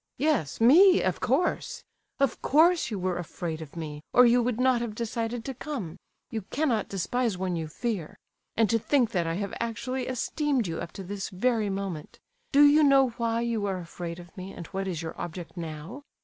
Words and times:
"Yes, 0.17 0.59
me, 0.59 1.03
of 1.03 1.19
course! 1.19 1.83
Of 2.19 2.41
course 2.41 2.89
you 2.89 2.97
were 2.97 3.19
afraid 3.19 3.61
of 3.61 3.75
me, 3.75 4.01
or 4.13 4.25
you 4.25 4.41
would 4.41 4.59
not 4.59 4.81
have 4.81 4.95
decided 4.95 5.45
to 5.45 5.53
come. 5.53 5.99
You 6.31 6.41
cannot 6.49 6.89
despise 6.89 7.37
one 7.37 7.55
you 7.55 7.67
fear. 7.67 8.17
And 8.57 8.67
to 8.71 8.79
think 8.79 9.11
that 9.11 9.27
I 9.27 9.35
have 9.35 9.53
actually 9.59 10.07
esteemed 10.07 10.65
you 10.65 10.79
up 10.79 10.91
to 10.93 11.03
this 11.03 11.29
very 11.29 11.69
moment! 11.69 12.17
Do 12.51 12.63
you 12.65 12.81
know 12.81 13.09
why 13.21 13.41
you 13.41 13.67
are 13.67 13.77
afraid 13.77 14.17
of 14.17 14.35
me, 14.35 14.51
and 14.51 14.65
what 14.73 14.87
is 14.87 15.03
your 15.03 15.13
object 15.21 15.55
now? 15.55 16.01